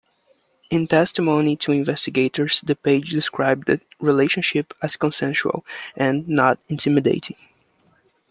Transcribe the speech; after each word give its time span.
In 0.71 0.87
testimony 0.87 1.55
to 1.57 1.71
investigators, 1.71 2.61
the 2.65 2.75
page 2.75 3.11
described 3.11 3.67
the 3.67 3.79
relationship 3.99 4.73
as 4.81 4.95
consensual 4.97 5.63
and 5.95 6.27
not 6.27 6.57
intimidating. 6.69 7.37